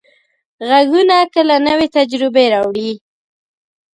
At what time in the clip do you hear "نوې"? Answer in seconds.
1.67-1.87